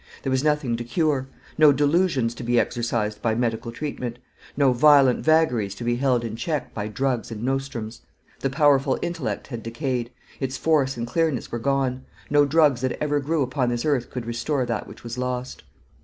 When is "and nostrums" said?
7.29-8.01